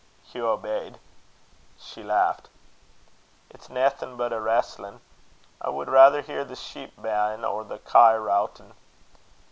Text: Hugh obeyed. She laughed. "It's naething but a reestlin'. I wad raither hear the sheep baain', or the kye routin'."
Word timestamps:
Hugh 0.23 0.47
obeyed. 0.47 0.97
She 1.77 2.01
laughed. 2.01 2.49
"It's 3.51 3.69
naething 3.69 4.17
but 4.17 4.33
a 4.33 4.41
reestlin'. 4.41 4.99
I 5.61 5.69
wad 5.69 5.89
raither 5.89 6.21
hear 6.21 6.43
the 6.43 6.55
sheep 6.55 6.95
baain', 6.97 7.45
or 7.45 7.63
the 7.63 7.77
kye 7.77 8.15
routin'." 8.15 8.73